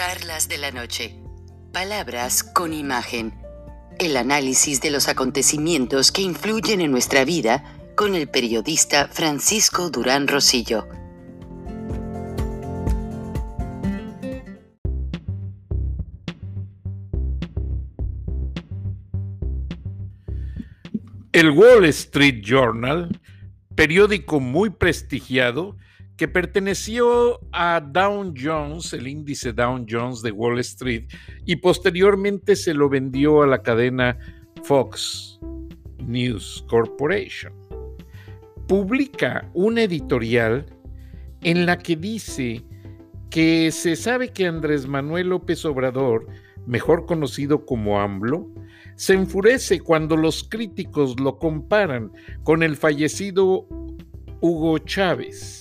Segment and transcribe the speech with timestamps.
[0.00, 1.14] Charlas de la Noche.
[1.74, 3.34] Palabras con imagen.
[3.98, 7.62] El análisis de los acontecimientos que influyen en nuestra vida
[7.96, 10.88] con el periodista Francisco Durán Rosillo.
[21.32, 23.20] El Wall Street Journal,
[23.74, 25.76] periódico muy prestigiado,
[26.20, 31.04] que perteneció a Dow Jones, el índice Dow Jones de Wall Street,
[31.46, 34.18] y posteriormente se lo vendió a la cadena
[34.64, 35.40] Fox
[36.06, 37.54] News Corporation.
[38.68, 40.66] Publica una editorial
[41.40, 42.66] en la que dice
[43.30, 46.26] que se sabe que Andrés Manuel López Obrador,
[46.66, 48.46] mejor conocido como AMLO,
[48.94, 53.66] se enfurece cuando los críticos lo comparan con el fallecido
[54.42, 55.59] Hugo Chávez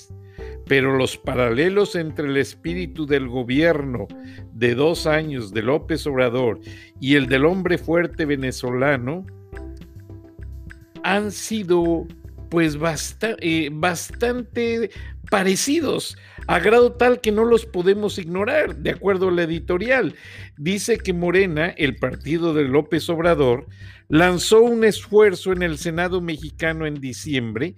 [0.69, 4.07] pero los paralelos entre el espíritu del gobierno
[4.53, 6.59] de dos años de López Obrador
[7.01, 9.25] y el del hombre fuerte venezolano
[11.03, 12.05] han sido
[12.49, 12.77] pues
[13.39, 14.91] eh, bastante
[15.31, 20.13] parecidos, a grado tal que no los podemos ignorar, de acuerdo a la editorial.
[20.55, 23.65] Dice que Morena, el partido de López Obrador,
[24.07, 27.73] lanzó un esfuerzo en el Senado mexicano en diciembre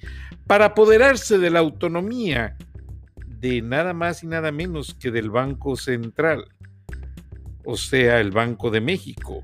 [0.45, 2.57] para apoderarse de la autonomía
[3.41, 6.45] de nada más y nada menos que del Banco Central,
[7.65, 9.41] o sea, el Banco de México.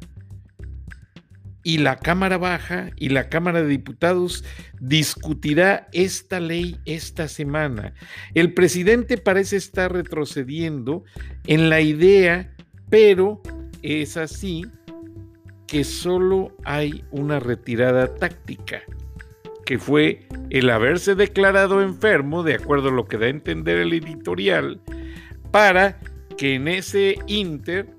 [1.63, 4.45] Y la Cámara Baja y la Cámara de Diputados
[4.79, 7.93] discutirá esta ley esta semana.
[8.35, 11.03] El presidente parece estar retrocediendo
[11.45, 12.55] en la idea,
[12.89, 13.41] pero
[13.81, 14.65] es así
[15.65, 18.83] que solo hay una retirada táctica
[19.67, 23.91] que fue el haberse declarado enfermo, de acuerdo a lo que da a entender el
[23.91, 24.79] editorial,
[25.51, 25.99] para
[26.37, 27.93] que en ese inter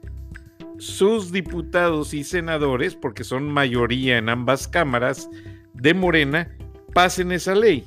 [0.79, 5.29] sus diputados y senadores, porque son mayoría en ambas cámaras
[5.75, 6.57] de Morena,
[6.95, 7.85] pasen esa ley.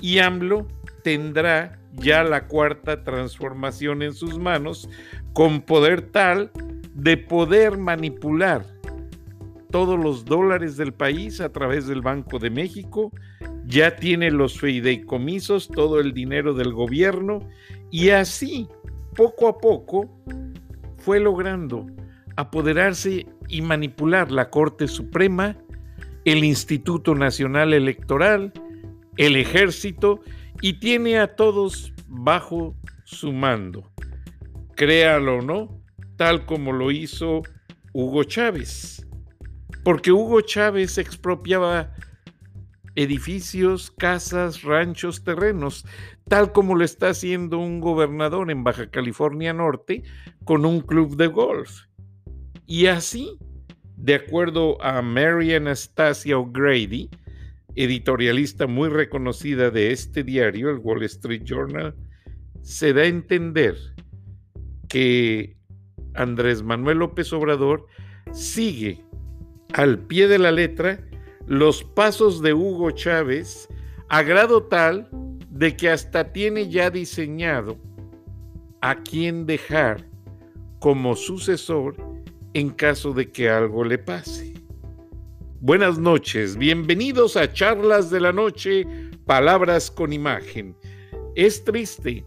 [0.00, 0.66] Y AMLO
[1.04, 4.88] tendrá ya la cuarta transformación en sus manos
[5.32, 6.50] con poder tal
[6.92, 8.66] de poder manipular
[9.70, 13.12] todos los dólares del país a través del Banco de México,
[13.66, 17.40] ya tiene los fideicomisos, todo el dinero del gobierno.
[17.90, 18.68] Y así,
[19.14, 20.08] poco a poco,
[20.98, 21.86] fue logrando
[22.36, 25.56] apoderarse y manipular la Corte Suprema,
[26.24, 28.52] el Instituto Nacional Electoral,
[29.16, 30.20] el ejército
[30.60, 33.90] y tiene a todos bajo su mando.
[34.74, 35.80] Créalo o no,
[36.16, 37.42] tal como lo hizo
[37.92, 39.05] Hugo Chávez
[39.86, 41.94] porque Hugo Chávez expropiaba
[42.96, 45.86] edificios, casas, ranchos, terrenos,
[46.28, 50.02] tal como lo está haciendo un gobernador en Baja California Norte
[50.42, 51.82] con un club de golf.
[52.66, 53.38] Y así,
[53.96, 57.08] de acuerdo a Mary Anastasia O'Grady,
[57.76, 61.94] editorialista muy reconocida de este diario, el Wall Street Journal,
[62.60, 63.76] se da a entender
[64.88, 65.56] que
[66.14, 67.86] Andrés Manuel López Obrador
[68.32, 69.05] sigue
[69.74, 71.00] al pie de la letra
[71.46, 73.68] los pasos de Hugo Chávez
[74.08, 75.08] a grado tal
[75.50, 77.78] de que hasta tiene ya diseñado
[78.80, 80.08] a quién dejar
[80.80, 81.96] como sucesor
[82.54, 84.54] en caso de que algo le pase.
[85.60, 88.86] Buenas noches, bienvenidos a Charlas de la Noche,
[89.24, 90.76] Palabras con Imagen.
[91.34, 92.24] Es triste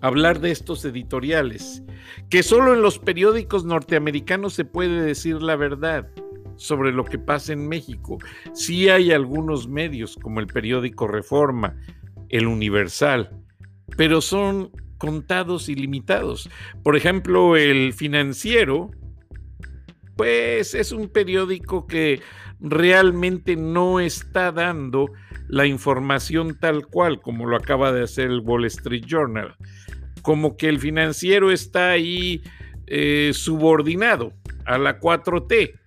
[0.00, 1.82] hablar de estos editoriales,
[2.28, 6.10] que solo en los periódicos norteamericanos se puede decir la verdad
[6.62, 8.18] sobre lo que pasa en México.
[8.54, 11.76] Sí hay algunos medios como el periódico Reforma,
[12.28, 13.30] el Universal,
[13.96, 16.48] pero son contados y limitados.
[16.82, 18.90] Por ejemplo, el financiero,
[20.16, 22.20] pues es un periódico que
[22.60, 25.06] realmente no está dando
[25.48, 29.56] la información tal cual como lo acaba de hacer el Wall Street Journal.
[30.22, 32.42] Como que el financiero está ahí
[32.86, 34.32] eh, subordinado
[34.64, 35.81] a la 4T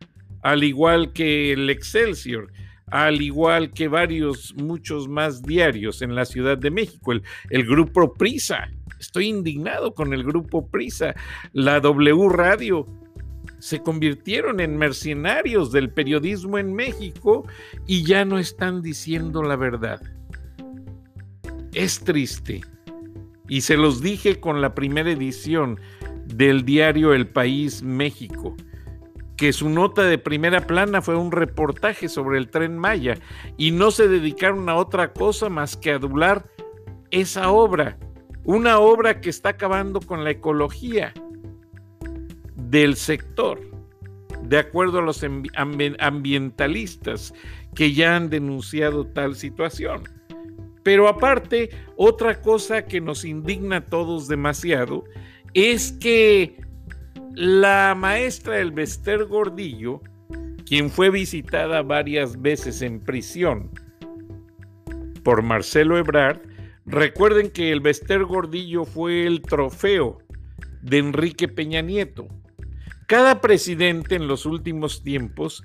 [0.45, 2.51] al igual que el Excelsior,
[2.91, 7.13] al igual que varios, muchos más diarios en la Ciudad de México,
[7.49, 8.69] el, grupo Prisa.
[8.99, 11.15] Estoy indignado con el grupo Prisa,
[11.51, 12.85] la W Radio.
[13.57, 17.47] Se convirtieron en mercenarios del periodismo en México
[17.87, 19.99] y ya no están diciendo la verdad.
[21.73, 22.61] Es triste.
[23.49, 25.79] Y se los dije con la primera edición
[26.27, 28.55] del diario El País México
[29.37, 33.17] que su nota de primera plana fue un reportaje sobre el tren Maya
[33.57, 36.45] y no se dedicaron a otra cosa más que adular
[37.11, 37.97] esa obra,
[38.43, 41.13] una obra que está acabando con la ecología,
[42.69, 43.61] del sector,
[44.43, 47.33] de acuerdo a los ambientalistas
[47.73, 50.03] que ya han denunciado tal situación.
[50.83, 55.03] Pero aparte, otra cosa que nos indigna a todos demasiado
[55.53, 56.59] es que
[57.35, 60.01] la maestra Elvester Gordillo,
[60.65, 63.71] quien fue visitada varias veces en prisión
[65.23, 66.41] por Marcelo Ebrard,
[66.85, 70.19] recuerden que Elvester Gordillo fue el trofeo
[70.81, 72.27] de Enrique Peña Nieto.
[73.07, 75.63] Cada presidente en los últimos tiempos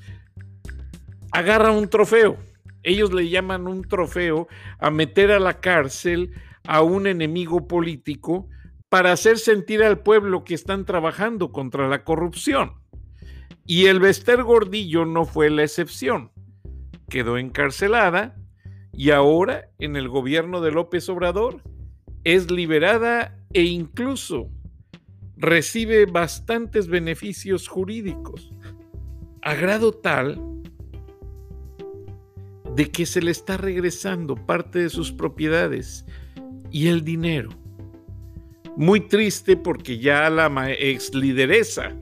[1.33, 2.37] agarra un trofeo
[2.83, 6.33] ellos le llaman un trofeo a meter a la cárcel
[6.67, 8.49] a un enemigo político
[8.91, 12.73] para hacer sentir al pueblo que están trabajando contra la corrupción.
[13.65, 16.33] Y el Bester Gordillo no fue la excepción.
[17.09, 18.37] Quedó encarcelada
[18.93, 21.63] y ahora en el gobierno de López Obrador
[22.25, 24.51] es liberada e incluso
[25.37, 28.53] recibe bastantes beneficios jurídicos,
[29.41, 30.43] a grado tal
[32.75, 36.05] de que se le está regresando parte de sus propiedades
[36.73, 37.60] y el dinero.
[38.77, 41.95] Muy triste porque ya la ex lideresa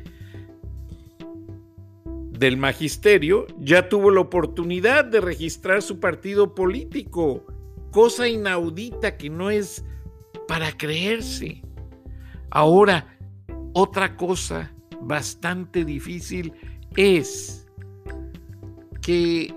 [2.38, 7.44] del magisterio ya tuvo la oportunidad de registrar su partido político,
[7.90, 9.84] cosa inaudita que no es
[10.46, 11.62] para creerse.
[12.50, 13.18] Ahora,
[13.72, 16.52] otra cosa bastante difícil
[16.96, 17.66] es
[19.02, 19.54] que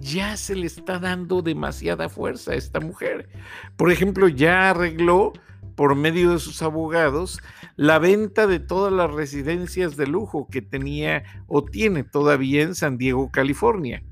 [0.00, 3.28] ya se le está dando demasiada fuerza a esta mujer.
[3.76, 5.32] Por ejemplo, ya arregló
[5.78, 7.40] por medio de sus abogados
[7.76, 12.98] la venta de todas las residencias de lujo que tenía o tiene todavía en San
[12.98, 14.02] Diego, California.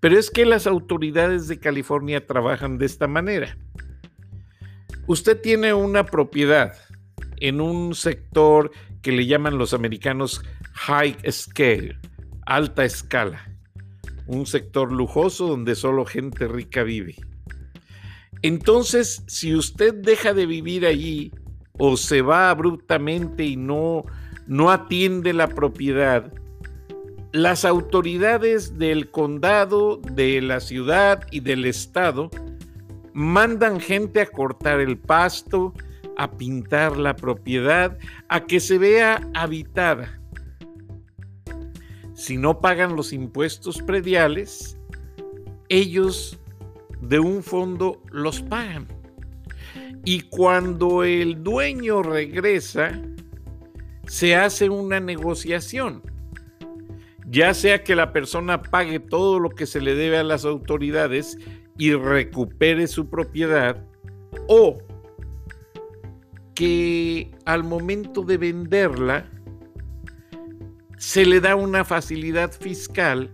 [0.00, 3.56] Pero es que las autoridades de California trabajan de esta manera.
[5.06, 6.74] Usted tiene una propiedad
[7.38, 8.70] en un sector
[9.00, 10.44] que le llaman los americanos
[10.74, 11.98] high scale,
[12.44, 13.56] alta escala
[14.26, 17.14] un sector lujoso donde solo gente rica vive.
[18.42, 21.32] Entonces, si usted deja de vivir allí
[21.78, 24.04] o se va abruptamente y no,
[24.46, 26.32] no atiende la propiedad,
[27.32, 32.30] las autoridades del condado, de la ciudad y del estado
[33.12, 35.72] mandan gente a cortar el pasto,
[36.16, 37.98] a pintar la propiedad,
[38.28, 40.20] a que se vea habitada.
[42.14, 44.78] Si no pagan los impuestos prediales,
[45.68, 46.38] ellos
[47.00, 48.88] de un fondo los pagan.
[50.04, 53.00] Y cuando el dueño regresa,
[54.06, 56.02] se hace una negociación.
[57.28, 61.38] Ya sea que la persona pague todo lo que se le debe a las autoridades
[61.76, 63.84] y recupere su propiedad,
[64.48, 64.78] o
[66.54, 69.28] que al momento de venderla,
[70.96, 73.30] se le da una facilidad fiscal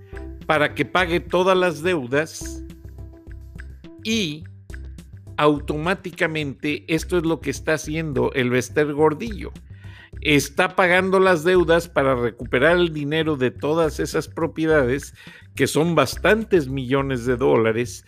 [0.46, 2.61] para que pague todas las deudas
[4.04, 4.44] y
[5.36, 9.52] automáticamente esto es lo que está haciendo el Vester Gordillo.
[10.20, 15.14] Está pagando las deudas para recuperar el dinero de todas esas propiedades,
[15.54, 18.04] que son bastantes millones de dólares,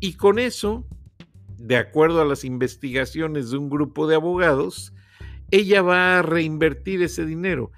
[0.00, 0.86] y con eso,
[1.56, 4.92] de acuerdo a las investigaciones de un grupo de abogados,
[5.50, 7.72] ella va a reinvertir ese dinero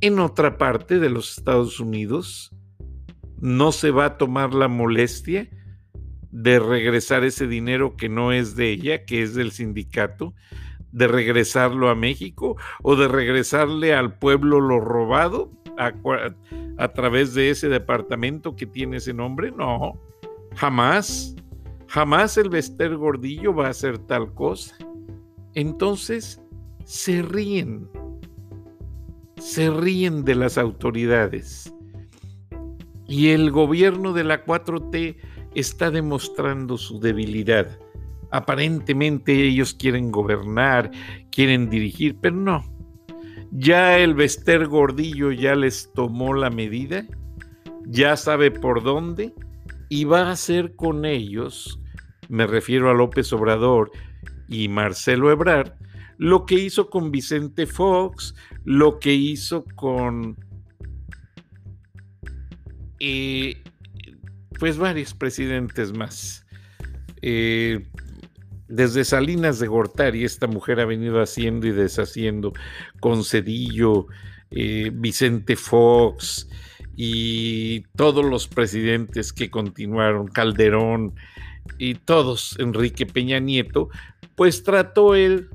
[0.00, 2.52] en otra parte de los Estados Unidos
[3.40, 5.48] no se va a tomar la molestia
[6.42, 10.34] de regresar ese dinero que no es de ella, que es del sindicato,
[10.92, 17.68] de regresarlo a México o de regresarle al pueblo lo robado a, través de ese
[17.68, 19.50] departamento que tiene ese nombre.
[19.50, 20.00] No,
[20.54, 21.34] jamás,
[21.88, 24.76] jamás el Vester Gordillo va a hacer tal cosa.
[25.54, 26.40] Entonces,
[26.84, 27.88] se ríen
[29.40, 31.72] se ríen de las autoridades.
[33.06, 35.16] Y el gobierno de la 4T
[35.54, 37.78] está demostrando su debilidad.
[38.30, 40.90] Aparentemente ellos quieren gobernar,
[41.30, 42.64] quieren dirigir, pero no.
[43.50, 47.06] Ya el Vester Gordillo ya les tomó la medida,
[47.86, 49.32] ya sabe por dónde
[49.88, 51.80] y va a hacer con ellos,
[52.28, 53.90] me refiero a López Obrador
[54.48, 55.72] y Marcelo Ebrard,
[56.18, 60.36] lo que hizo con Vicente Fox, lo que hizo con
[63.00, 63.62] eh,
[64.58, 66.46] pues varios presidentes más.
[67.22, 67.86] Eh,
[68.68, 72.52] desde Salinas de Gortari, esta mujer ha venido haciendo y deshaciendo
[73.00, 74.06] con Cedillo,
[74.50, 76.48] eh, Vicente Fox
[76.96, 81.14] y todos los presidentes que continuaron, Calderón
[81.78, 83.88] y todos, Enrique Peña Nieto,
[84.34, 85.48] pues trató él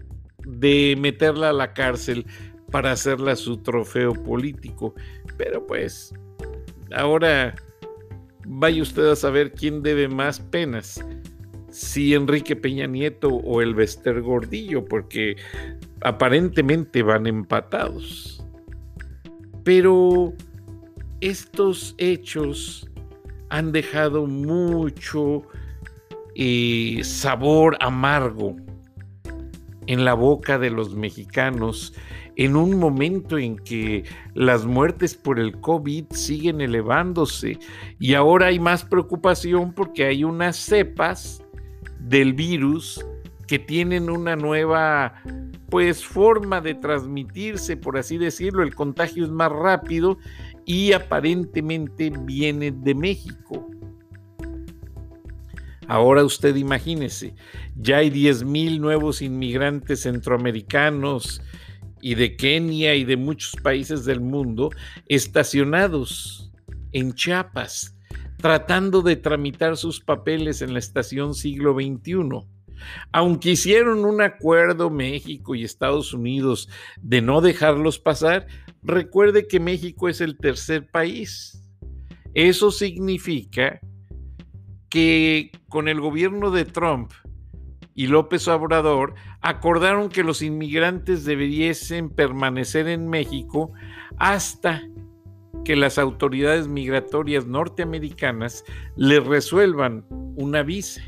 [0.46, 2.26] de meterla a la cárcel
[2.72, 4.96] para hacerla su trofeo político.
[5.38, 6.14] Pero pues,
[6.96, 7.56] ahora
[8.46, 11.04] vaya usted a saber quién debe más penas,
[11.70, 15.38] si Enrique Peña Nieto o el Bester Gordillo, porque
[16.02, 18.46] aparentemente van empatados.
[19.64, 20.34] Pero
[21.22, 22.90] estos hechos
[23.50, 25.44] han dejado mucho
[26.36, 28.56] eh, sabor amargo
[29.88, 31.94] en la boca de los mexicanos
[32.36, 37.60] en un momento en que las muertes por el COVID siguen elevándose
[38.00, 41.44] y ahora hay más preocupación porque hay unas cepas
[42.00, 43.06] del virus
[43.48, 45.22] que tienen una nueva
[45.70, 50.18] pues forma de transmitirse, por así decirlo, el contagio es más rápido
[50.66, 53.70] y aparentemente viene de México.
[55.88, 57.36] Ahora usted imagínese,
[57.76, 61.42] ya hay 10 mil nuevos inmigrantes centroamericanos
[62.04, 64.72] y de Kenia y de muchos países del mundo
[65.08, 66.52] estacionados
[66.92, 67.96] en Chiapas,
[68.40, 72.46] tratando de tramitar sus papeles en la estación siglo XXI.
[73.14, 76.68] Aunque hicieron un acuerdo México y Estados Unidos
[77.02, 78.48] de no dejarlos pasar,
[78.82, 81.64] recuerde que México es el tercer país.
[82.34, 83.80] Eso significa
[84.90, 87.14] que con el gobierno de Trump
[87.96, 93.72] y López Obrador acordaron que los inmigrantes debiesen permanecer en México
[94.18, 94.82] hasta
[95.66, 98.64] que las autoridades migratorias norteamericanas
[98.96, 101.02] les resuelvan una visa.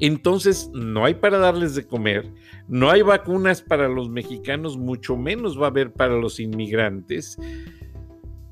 [0.00, 2.30] Entonces, no hay para darles de comer,
[2.68, 7.38] no hay vacunas para los mexicanos, mucho menos va a haber para los inmigrantes.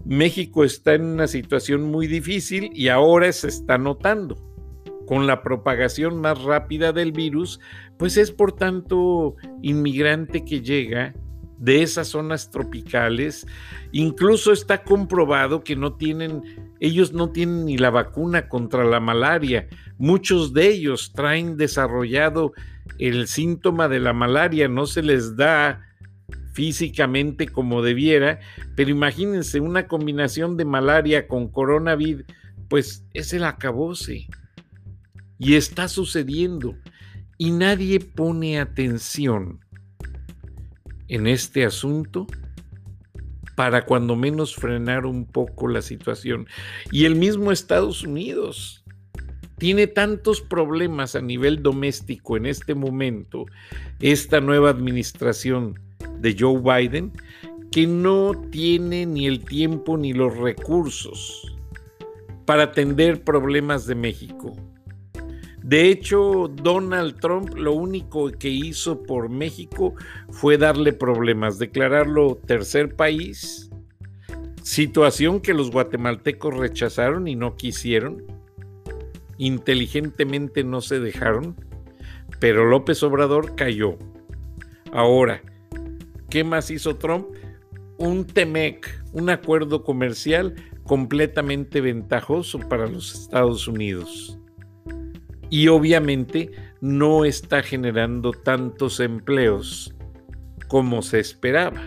[0.07, 4.54] México está en una situación muy difícil y ahora se está notando.
[5.07, 7.61] Con la propagación más rápida del virus,
[7.99, 11.15] pues es por tanto inmigrante que llega
[11.59, 13.47] de esas zonas tropicales.
[13.93, 16.43] Incluso está comprobado que no tienen,
[16.81, 19.69] ellos no tienen ni la vacuna contra la malaria.
[19.99, 22.53] Muchos de ellos traen desarrollado
[22.99, 25.81] el síntoma de la malaria, no se les da
[26.53, 28.39] físicamente como debiera,
[28.77, 32.25] pero imagínense una combinación de malaria con coronavirus,
[32.69, 34.29] pues es el acabose.
[35.39, 36.77] Y está sucediendo.
[37.39, 39.61] Y nadie pone atención
[41.09, 42.27] en este asunto
[43.55, 46.47] para cuando menos frenar un poco la situación.
[46.91, 48.85] Y el mismo Estados Unidos
[49.59, 53.47] tiene tantos problemas a nivel doméstico en este momento,
[54.01, 55.79] esta nueva administración
[56.19, 57.13] de Joe Biden,
[57.71, 61.57] que no tiene ni el tiempo ni los recursos
[62.45, 64.55] para atender problemas de México.
[65.65, 69.95] De hecho, Donald Trump lo único que hizo por México
[70.29, 73.71] fue darle problemas, declararlo tercer país,
[74.63, 78.23] situación que los guatemaltecos rechazaron y no quisieron,
[79.39, 81.57] inteligentemente no se dejaron,
[82.41, 83.97] pero López Obrador cayó.
[84.93, 85.41] Ahora,
[86.29, 87.29] ¿qué más hizo Trump?
[87.97, 94.39] Un TEMEC, un acuerdo comercial completamente ventajoso para los Estados Unidos.
[95.51, 99.95] Y obviamente no está generando tantos empleos
[100.69, 101.83] como se esperaba.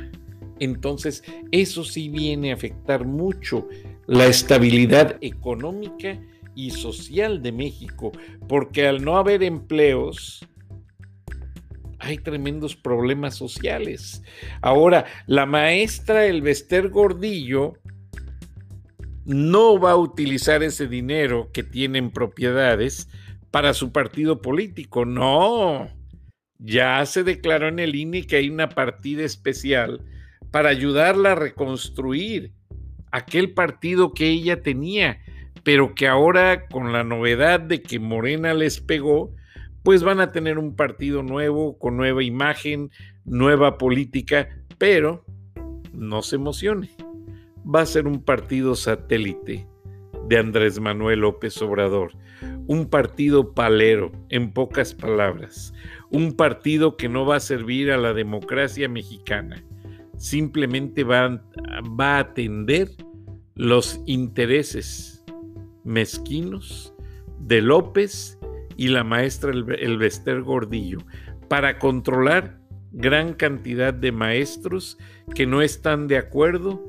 [0.59, 3.67] Entonces, eso sí viene a afectar mucho
[4.07, 6.19] la estabilidad económica
[6.55, 8.11] y social de México,
[8.47, 10.47] porque al no haber empleos,
[11.99, 14.23] hay tremendos problemas sociales.
[14.61, 17.73] Ahora, la maestra Elvester Gordillo
[19.25, 23.09] no va a utilizar ese dinero que tiene en propiedades
[23.57, 25.03] para su partido político.
[25.03, 25.89] No,
[26.59, 30.05] ya se declaró en el INE que hay una partida especial
[30.51, 32.51] para ayudarla a reconstruir
[33.09, 35.17] aquel partido que ella tenía
[35.63, 39.33] pero que ahora con la novedad de que Morena les pegó,
[39.81, 42.91] pues van a tener un partido nuevo, con nueva imagen,
[43.25, 45.25] nueva política, pero
[45.93, 46.91] no se emocione,
[47.65, 49.65] va a ser un partido satélite
[50.27, 52.11] de Andrés Manuel López Obrador,
[52.67, 55.73] un partido palero, en pocas palabras,
[56.11, 59.63] un partido que no va a servir a la democracia mexicana,
[60.17, 61.41] simplemente va,
[61.99, 62.89] va a atender
[63.55, 65.23] los intereses
[65.83, 66.93] mezquinos
[67.39, 68.37] de López
[68.75, 70.99] y la maestra Elvester Gordillo
[71.47, 72.59] para controlar
[72.91, 74.97] gran cantidad de maestros
[75.33, 76.85] que no están de acuerdo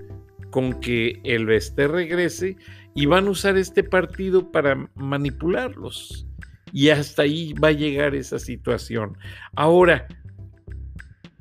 [0.50, 2.56] con que Elvester regrese
[2.98, 6.26] y van a usar este partido para manipularlos.
[6.72, 9.16] Y hasta ahí va a llegar esa situación.
[9.54, 10.08] Ahora,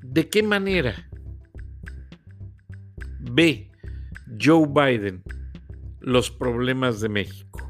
[0.04, 0.94] ¿de qué manera
[3.32, 3.72] B.
[4.40, 5.24] Joe Biden,
[6.00, 7.68] los problemas de México.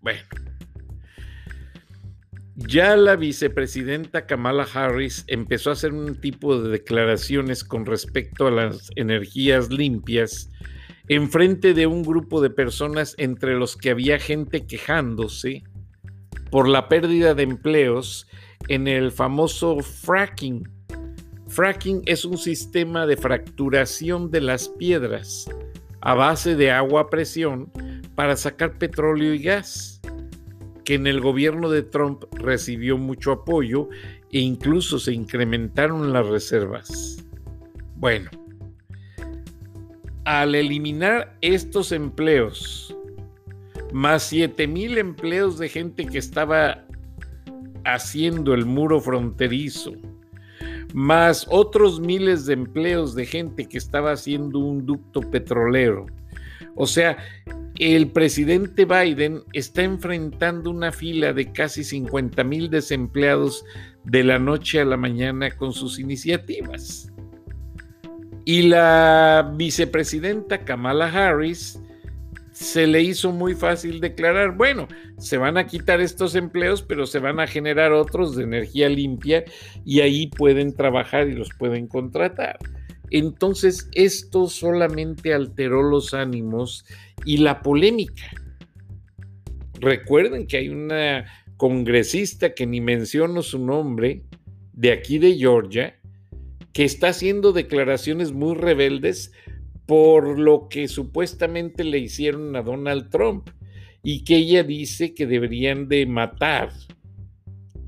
[0.00, 0.22] Bueno,
[2.54, 8.52] ya la vicepresidenta Kamala Harris empezó a hacer un tipo de declaraciones con respecto a
[8.52, 10.52] las energías limpias
[11.08, 15.62] en frente de un grupo de personas entre los que había gente quejándose
[16.50, 18.26] por la pérdida de empleos
[18.68, 20.68] en el famoso fracking.
[21.48, 25.48] Fracking es un sistema de fracturación de las piedras
[26.00, 27.70] a base de agua a presión
[28.14, 30.00] para sacar petróleo y gas,
[30.84, 33.88] que en el gobierno de Trump recibió mucho apoyo
[34.32, 37.24] e incluso se incrementaron las reservas.
[37.96, 38.30] Bueno,
[40.26, 42.94] al eliminar estos empleos,
[43.92, 46.84] más 7 mil empleos de gente que estaba
[47.84, 49.92] haciendo el muro fronterizo,
[50.92, 56.06] más otros miles de empleos de gente que estaba haciendo un ducto petrolero.
[56.74, 57.18] O sea,
[57.78, 63.64] el presidente Biden está enfrentando una fila de casi 50 mil desempleados
[64.02, 67.12] de la noche a la mañana con sus iniciativas.
[68.48, 71.80] Y la vicepresidenta Kamala Harris
[72.52, 74.86] se le hizo muy fácil declarar, bueno,
[75.18, 79.44] se van a quitar estos empleos, pero se van a generar otros de energía limpia
[79.84, 82.56] y ahí pueden trabajar y los pueden contratar.
[83.10, 86.84] Entonces, esto solamente alteró los ánimos
[87.24, 88.30] y la polémica.
[89.80, 91.26] Recuerden que hay una
[91.56, 94.22] congresista que ni menciono su nombre,
[94.72, 95.98] de aquí de Georgia,
[96.76, 99.32] que está haciendo declaraciones muy rebeldes
[99.86, 103.48] por lo que supuestamente le hicieron a Donald Trump
[104.02, 106.70] y que ella dice que deberían de matar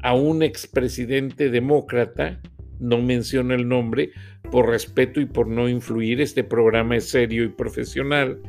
[0.02, 2.40] a un expresidente demócrata,
[2.80, 4.12] no menciona el nombre,
[4.50, 8.40] por respeto y por no influir, este programa es serio y profesional,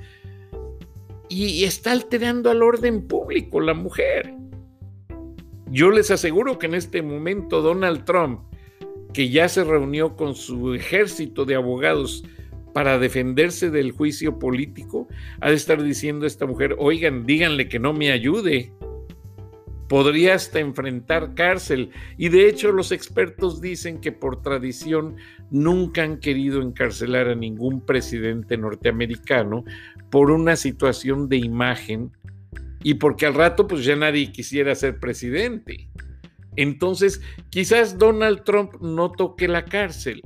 [1.27, 4.33] y está alterando al orden público la mujer.
[5.69, 8.48] Yo les aseguro que en este momento Donald Trump,
[9.13, 12.23] que ya se reunió con su ejército de abogados
[12.73, 15.07] para defenderse del juicio político,
[15.41, 18.71] ha de estar diciendo a esta mujer, oigan, díganle que no me ayude.
[19.87, 21.89] Podría hasta enfrentar cárcel.
[22.17, 25.15] Y de hecho los expertos dicen que por tradición
[25.49, 29.63] nunca han querido encarcelar a ningún presidente norteamericano
[30.11, 32.11] por una situación de imagen
[32.83, 35.89] y porque al rato pues ya nadie quisiera ser presidente.
[36.59, 40.21] Entonces, quizás Donald Trump no toque la cárcel,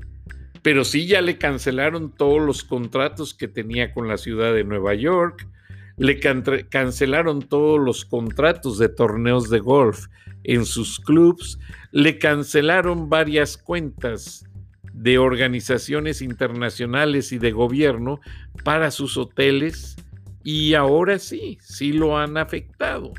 [0.64, 4.96] pero sí ya le cancelaron todos los contratos que tenía con la ciudad de Nueva
[4.96, 5.48] York,
[5.96, 10.08] le cancelaron todos los contratos de torneos de golf
[10.44, 11.60] en sus clubs,
[11.92, 14.44] le cancelaron varias cuentas
[14.92, 18.20] de organizaciones internacionales y de gobierno
[18.64, 19.98] para sus hoteles
[20.44, 23.14] y ahora sí, sí lo han afectado.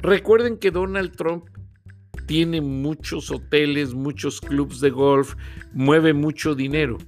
[0.00, 1.51] Recuerden que Donald Trump
[2.26, 5.34] tiene muchos hoteles, muchos clubes de golf,
[5.72, 6.98] mueve mucho dinero,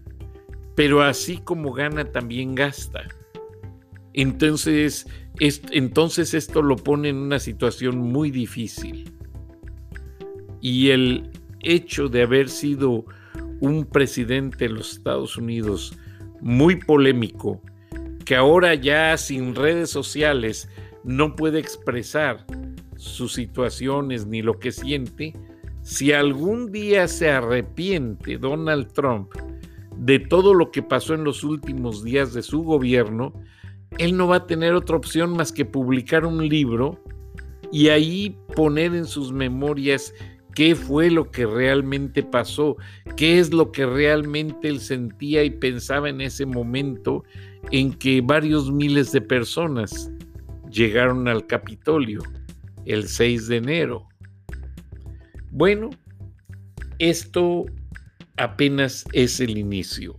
[0.75, 3.05] pero así como gana también gasta.
[4.12, 5.07] Entonces,
[5.40, 9.12] entonces esto lo pone en una situación muy difícil.
[10.61, 13.05] Y el hecho de haber sido
[13.61, 15.97] un presidente de los Estados Unidos
[16.40, 17.61] muy polémico,
[18.25, 20.69] que ahora ya sin redes sociales
[21.03, 22.47] no puede expresar
[22.97, 25.35] sus situaciones ni lo que siente,
[25.83, 29.31] si algún día se arrepiente Donald Trump
[29.97, 33.33] de todo lo que pasó en los últimos días de su gobierno,
[33.99, 37.03] él no va a tener otra opción más que publicar un libro
[37.71, 40.15] y ahí poner en sus memorias
[40.55, 42.77] qué fue lo que realmente pasó,
[43.17, 47.25] qué es lo que realmente él sentía y pensaba en ese momento
[47.71, 50.11] en que varios miles de personas
[50.71, 52.21] llegaron al Capitolio
[52.87, 54.09] el 6 de enero.
[55.51, 55.90] Bueno,
[56.99, 57.66] esto
[58.37, 60.16] apenas es el inicio.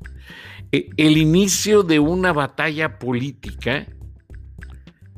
[0.72, 3.88] E, el inicio de una batalla política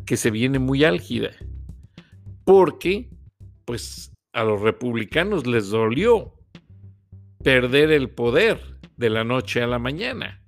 [0.05, 1.31] que se viene muy álgida,
[2.45, 3.09] porque
[3.65, 6.33] pues a los republicanos les dolió
[7.43, 8.59] perder el poder
[8.95, 10.41] de la noche a la mañana.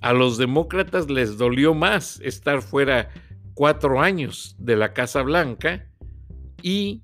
[0.00, 3.08] A los demócratas les dolió más estar fuera
[3.54, 5.87] cuatro años de la Casa Blanca
[6.62, 7.02] y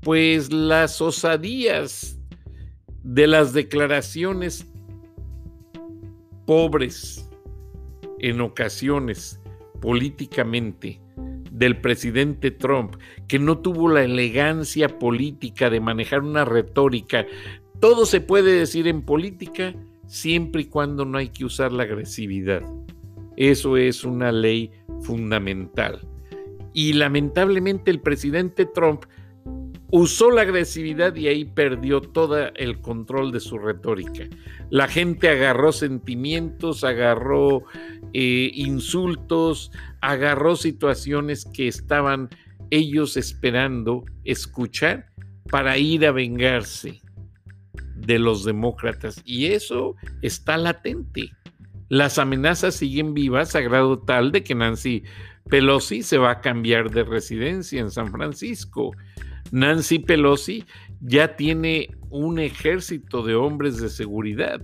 [0.00, 2.18] pues las osadías
[3.02, 4.66] de las declaraciones
[6.46, 7.28] pobres
[8.20, 9.40] en ocasiones
[9.80, 11.00] políticamente
[11.50, 12.96] del presidente Trump,
[13.26, 17.26] que no tuvo la elegancia política de manejar una retórica.
[17.80, 19.74] Todo se puede decir en política,
[20.06, 22.62] siempre y cuando no hay que usar la agresividad.
[23.36, 24.70] Eso es una ley
[25.02, 26.07] fundamental.
[26.78, 29.02] Y lamentablemente el presidente Trump
[29.90, 34.28] usó la agresividad y ahí perdió todo el control de su retórica.
[34.70, 37.64] La gente agarró sentimientos, agarró
[38.12, 42.28] eh, insultos, agarró situaciones que estaban
[42.70, 45.06] ellos esperando escuchar
[45.50, 47.02] para ir a vengarse
[47.96, 49.20] de los demócratas.
[49.24, 51.32] Y eso está latente.
[51.88, 55.02] Las amenazas siguen vivas a grado tal de que Nancy
[55.48, 58.92] Pelosi se va a cambiar de residencia en San Francisco.
[59.50, 60.64] Nancy Pelosi
[61.00, 64.60] ya tiene un ejército de hombres de seguridad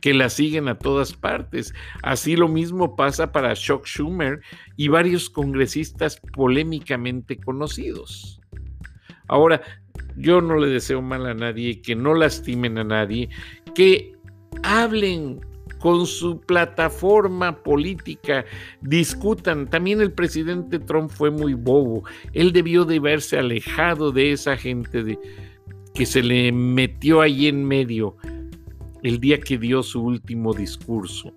[0.00, 1.74] que la siguen a todas partes.
[2.02, 4.40] Así lo mismo pasa para Chuck Schumer
[4.76, 8.40] y varios congresistas polémicamente conocidos.
[9.28, 9.62] Ahora,
[10.16, 13.28] yo no le deseo mal a nadie, que no lastimen a nadie,
[13.74, 14.12] que
[14.62, 15.40] hablen
[15.86, 18.44] con su plataforma política,
[18.80, 19.70] discutan.
[19.70, 22.02] También el presidente Trump fue muy bobo.
[22.32, 25.16] Él debió de verse alejado de esa gente de,
[25.94, 28.16] que se le metió ahí en medio
[29.04, 31.32] el día que dio su último discurso.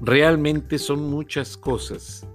[0.00, 2.26] Realmente son muchas cosas.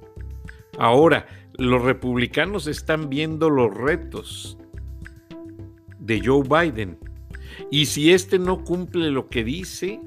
[0.77, 4.57] Ahora, los republicanos están viendo los retos
[5.99, 6.97] de Joe Biden
[7.71, 9.99] y si éste no cumple lo que dice,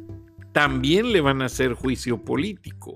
[0.53, 2.95] también le van a hacer juicio político.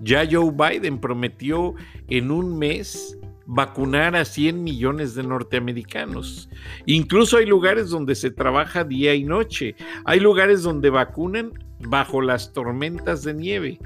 [0.00, 1.74] Ya Joe Biden prometió
[2.08, 6.48] en un mes vacunar a 100 millones de norteamericanos.
[6.86, 9.74] Incluso hay lugares donde se trabaja día y noche.
[10.04, 13.78] Hay lugares donde vacunan bajo las tormentas de nieve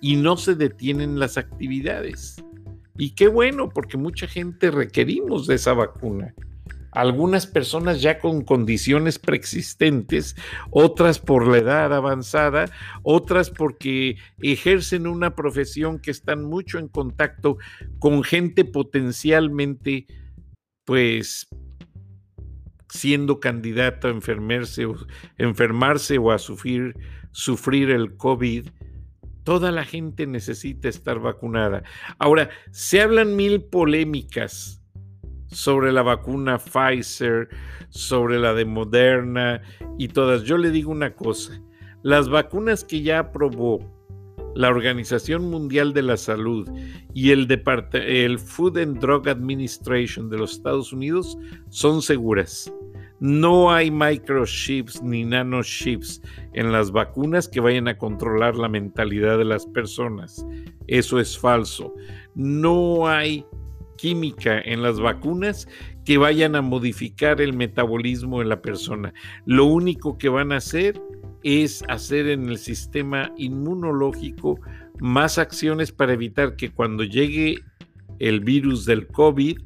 [0.00, 2.42] y no se detienen las actividades.
[2.96, 6.34] Y qué bueno, porque mucha gente requerimos de esa vacuna
[6.92, 10.36] algunas personas ya con condiciones preexistentes,
[10.70, 12.70] otras por la edad avanzada,
[13.02, 17.58] otras porque ejercen una profesión que están mucho en contacto
[17.98, 20.06] con gente potencialmente,
[20.84, 21.48] pues,
[22.88, 24.96] siendo candidato a enfermarse o,
[25.38, 26.96] enfermarse o a sufrir,
[27.30, 28.68] sufrir el COVID.
[29.44, 31.82] Toda la gente necesita estar vacunada.
[32.18, 34.79] Ahora, se hablan mil polémicas
[35.50, 37.48] sobre la vacuna Pfizer,
[37.88, 39.62] sobre la de Moderna
[39.98, 40.44] y todas.
[40.44, 41.60] Yo le digo una cosa,
[42.02, 43.80] las vacunas que ya aprobó
[44.54, 46.68] la Organización Mundial de la Salud
[47.14, 47.48] y el,
[48.38, 52.72] Food and Drug Administration de los Estados Unidos son seguras.
[53.20, 56.22] No hay microchips ni nanochips
[56.54, 60.44] en las vacunas que vayan a controlar la mentalidad de las personas.
[60.86, 61.94] Eso es falso.
[62.34, 63.44] No hay
[64.00, 65.68] química en las vacunas
[66.04, 69.12] que vayan a modificar el metabolismo de la persona.
[69.44, 71.00] Lo único que van a hacer
[71.42, 74.58] es hacer en el sistema inmunológico
[75.00, 77.58] más acciones para evitar que cuando llegue
[78.18, 79.58] el virus del COVID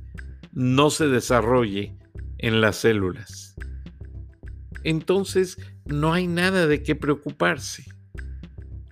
[0.53, 1.94] no se desarrolle
[2.38, 3.55] en las células.
[4.83, 7.85] Entonces, no hay nada de qué preocuparse.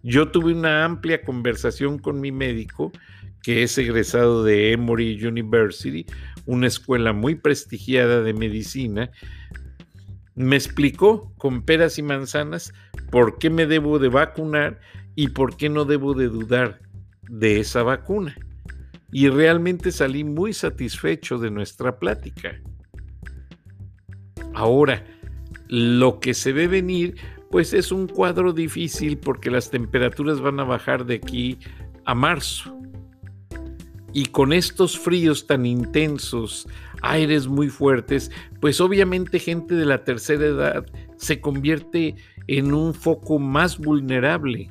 [0.02, 2.92] Yo tuve una amplia conversación con mi médico
[3.42, 6.06] que es egresado de Emory University,
[6.46, 9.10] una escuela muy prestigiada de medicina,
[10.34, 12.72] me explicó con peras y manzanas
[13.10, 14.80] por qué me debo de vacunar
[15.14, 16.80] y por qué no debo de dudar
[17.28, 18.34] de esa vacuna.
[19.10, 22.58] Y realmente salí muy satisfecho de nuestra plática.
[24.54, 25.04] Ahora,
[25.68, 27.16] lo que se ve venir,
[27.50, 31.58] pues es un cuadro difícil porque las temperaturas van a bajar de aquí
[32.06, 32.81] a marzo.
[34.12, 36.68] Y con estos fríos tan intensos,
[37.02, 43.38] aires muy fuertes, pues obviamente gente de la tercera edad se convierte en un foco
[43.38, 44.68] más vulnerable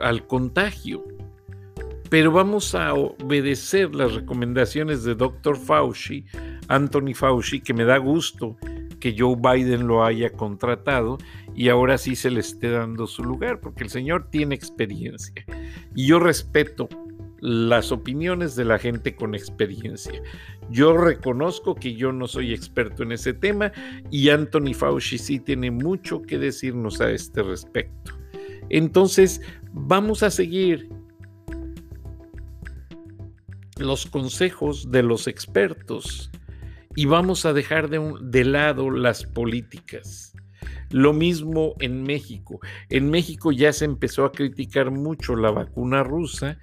[0.00, 1.04] al contagio.
[2.08, 5.56] Pero vamos a obedecer las recomendaciones de Dr.
[5.56, 6.24] Fauci,
[6.68, 8.56] Anthony Fauci, que me da gusto
[9.00, 11.18] que Joe Biden lo haya contratado
[11.54, 15.44] y ahora sí se le esté dando su lugar, porque el señor tiene experiencia.
[15.94, 16.88] Y yo respeto
[17.46, 20.20] las opiniones de la gente con experiencia.
[20.68, 23.70] Yo reconozco que yo no soy experto en ese tema
[24.10, 28.18] y Anthony Fauci sí tiene mucho que decirnos a este respecto.
[28.68, 29.40] Entonces,
[29.72, 30.88] vamos a seguir
[33.78, 36.32] los consejos de los expertos
[36.96, 40.32] y vamos a dejar de, de lado las políticas.
[40.90, 42.58] Lo mismo en México.
[42.88, 46.58] En México ya se empezó a criticar mucho la vacuna rusa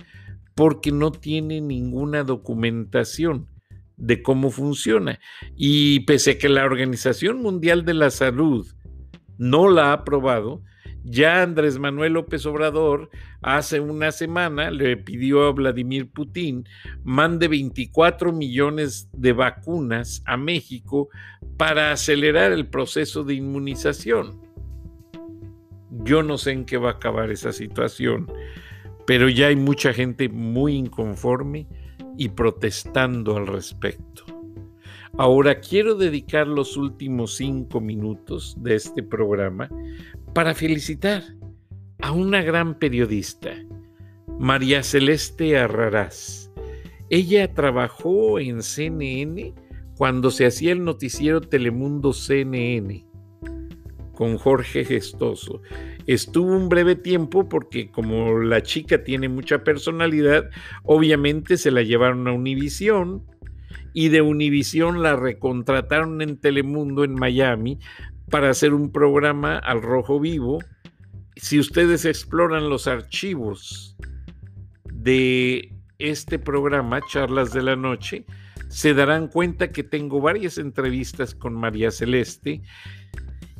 [0.56, 3.48] porque no tiene ninguna documentación
[3.98, 5.20] de cómo funciona.
[5.56, 8.68] Y pese a que la Organización Mundial de la Salud
[9.38, 10.62] no la ha aprobado.
[11.06, 13.10] Ya Andrés Manuel López Obrador
[13.42, 16.66] hace una semana le pidió a Vladimir Putin
[17.04, 21.10] mande 24 millones de vacunas a México
[21.58, 24.42] para acelerar el proceso de inmunización.
[26.06, 28.32] Yo no sé en qué va a acabar esa situación,
[29.06, 31.68] pero ya hay mucha gente muy inconforme
[32.18, 34.24] y protestando al respecto.
[35.18, 39.70] Ahora quiero dedicar los últimos cinco minutos de este programa
[40.34, 41.24] para felicitar
[42.02, 43.52] a una gran periodista,
[44.40, 46.52] María Celeste Arrarás.
[47.10, 49.54] Ella trabajó en CNN
[49.98, 53.13] cuando se hacía el noticiero Telemundo CNN
[54.14, 55.62] con Jorge Gestoso.
[56.06, 60.50] Estuvo un breve tiempo porque como la chica tiene mucha personalidad,
[60.84, 63.24] obviamente se la llevaron a Univisión
[63.94, 67.80] y de Univisión la recontrataron en Telemundo en Miami
[68.30, 70.60] para hacer un programa al rojo vivo.
[71.36, 73.96] Si ustedes exploran los archivos
[74.92, 78.26] de este programa, Charlas de la Noche,
[78.70, 82.64] se darán cuenta que tengo varias entrevistas con María Celeste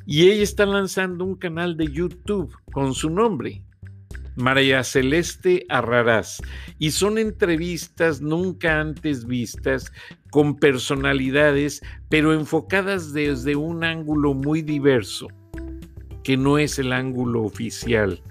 [0.06, 3.64] y ella está lanzando un canal de YouTube con su nombre,
[4.36, 6.42] María Celeste Arrarás.
[6.80, 9.92] Y son entrevistas nunca antes vistas
[10.32, 15.28] con personalidades, pero enfocadas desde un ángulo muy diverso,
[16.24, 18.22] que no es el ángulo oficial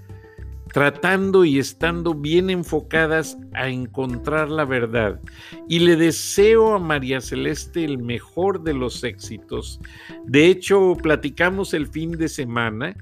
[0.73, 5.21] tratando y estando bien enfocadas a encontrar la verdad.
[5.69, 9.79] Y le deseo a María Celeste el mejor de los éxitos.
[10.25, 12.97] De hecho, platicamos el fin de semana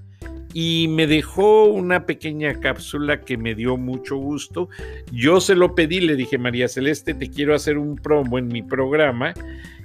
[0.53, 4.67] y me dejó una pequeña cápsula que me dio mucho gusto.
[5.13, 8.61] Yo se lo pedí, le dije, María Celeste, te quiero hacer un promo en mi
[8.61, 9.33] programa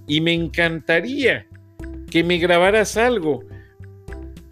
[0.09, 1.47] y me encantaría
[2.11, 3.45] que me grabaras algo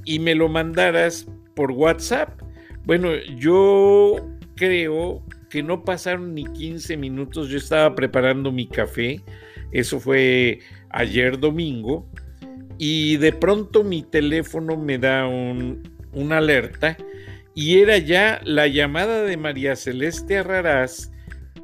[0.05, 2.44] y me lo mandaras por WhatsApp.
[2.85, 4.17] Bueno, yo
[4.57, 9.21] creo que no pasaron ni 15 minutos, yo estaba preparando mi café,
[9.73, 12.09] eso fue ayer domingo,
[12.79, 16.97] y de pronto mi teléfono me da un, una alerta.
[17.55, 21.13] Y era ya la llamada de María Celeste Arrarás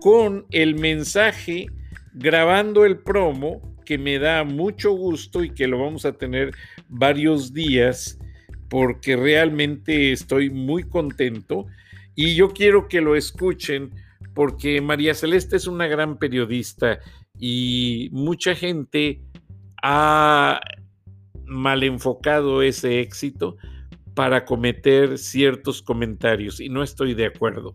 [0.01, 1.67] con el mensaje
[2.15, 6.53] grabando el promo que me da mucho gusto y que lo vamos a tener
[6.89, 8.20] varios días
[8.71, 11.67] porque realmente estoy muy contento
[12.15, 13.91] y yo quiero que lo escuchen
[14.33, 17.01] porque María Celeste es una gran periodista
[17.39, 19.21] y mucha gente
[19.83, 20.61] ha
[21.47, 23.57] mal enfocado ese éxito
[24.15, 27.75] para cometer ciertos comentarios y no estoy de acuerdo.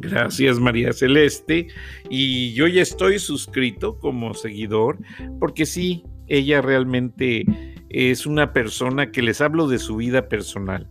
[0.00, 1.68] Gracias María Celeste.
[2.08, 4.98] Y yo ya estoy suscrito como seguidor
[5.38, 7.44] porque sí, ella realmente
[7.90, 10.86] es una persona que les hablo de su vida personal.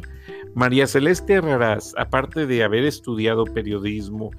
[0.54, 4.32] María Celeste Herrarás, aparte de haber estudiado periodismo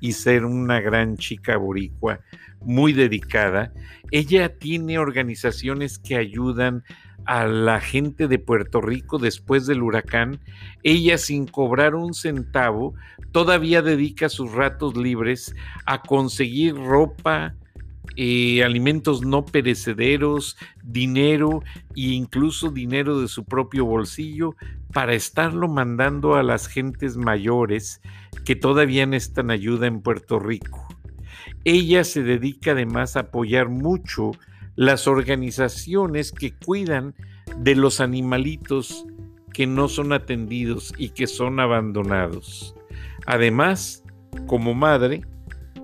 [0.00, 2.20] y ser una gran chica boricua,
[2.60, 3.72] muy dedicada.
[4.10, 6.84] Ella tiene organizaciones que ayudan
[7.24, 10.40] a la gente de Puerto Rico después del huracán.
[10.82, 12.94] Ella sin cobrar un centavo
[13.32, 15.54] todavía dedica sus ratos libres
[15.84, 17.54] a conseguir ropa,
[18.16, 21.62] eh, alimentos no perecederos, dinero
[21.94, 24.56] e incluso dinero de su propio bolsillo
[24.92, 28.00] para estarlo mandando a las gentes mayores
[28.44, 30.88] que todavía necesitan ayuda en Puerto Rico.
[31.64, 34.32] Ella se dedica además a apoyar mucho
[34.78, 37.16] las organizaciones que cuidan
[37.56, 39.04] de los animalitos
[39.52, 42.76] que no son atendidos y que son abandonados.
[43.26, 44.04] Además,
[44.46, 45.22] como madre,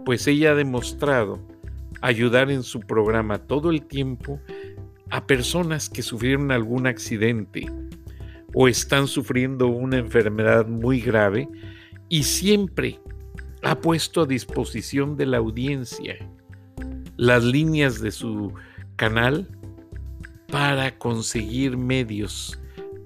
[0.04, 1.44] pues ella ha demostrado
[2.02, 4.38] ayudar en su programa todo el tiempo
[5.10, 7.66] a personas que sufrieron algún accidente
[8.54, 11.48] o están sufriendo una enfermedad muy grave
[12.08, 13.00] y siempre
[13.64, 16.14] ha puesto a disposición de la audiencia
[17.16, 18.52] las líneas de su
[18.96, 19.48] canal
[20.48, 22.58] para conseguir medios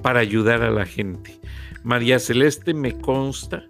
[0.03, 1.41] para ayudar a la gente.
[1.83, 3.65] María Celeste me consta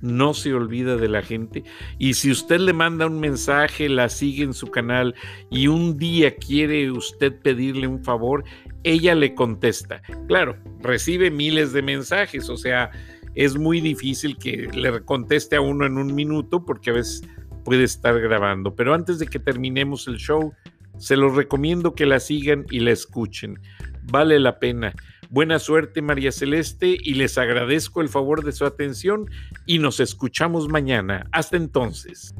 [0.00, 1.64] no se olvida de la gente.
[1.98, 5.14] Y si usted le manda un mensaje, la sigue en su canal
[5.50, 8.44] y un día quiere usted pedirle un favor,
[8.84, 10.02] ella le contesta.
[10.26, 12.90] Claro, recibe miles de mensajes, o sea,
[13.34, 17.22] es muy difícil que le conteste a uno en un minuto porque a veces
[17.64, 18.74] puede estar grabando.
[18.74, 20.52] Pero antes de que terminemos el show,
[20.98, 23.60] se los recomiendo que la sigan y la escuchen.
[24.02, 24.94] Vale la pena.
[25.30, 29.30] Buena suerte María Celeste y les agradezco el favor de su atención
[29.66, 31.26] y nos escuchamos mañana.
[31.32, 32.34] Hasta entonces.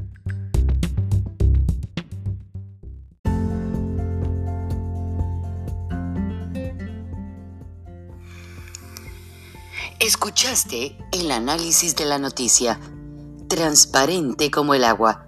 [10.00, 12.80] Escuchaste el análisis de la noticia,
[13.48, 15.27] transparente como el agua,